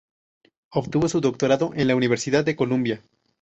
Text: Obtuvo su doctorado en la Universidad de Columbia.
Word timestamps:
Obtuvo 0.71 1.07
su 1.07 1.21
doctorado 1.21 1.73
en 1.75 1.87
la 1.87 1.95
Universidad 1.95 2.43
de 2.43 2.55
Columbia. 2.55 3.03